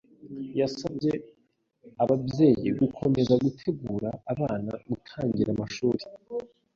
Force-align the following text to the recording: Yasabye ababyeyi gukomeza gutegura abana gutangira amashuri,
Yasabye 0.59 1.11
ababyeyi 2.03 2.67
gukomeza 2.79 3.33
gutegura 3.43 4.09
abana 4.31 4.71
gutangira 4.89 5.49
amashuri, 5.55 6.03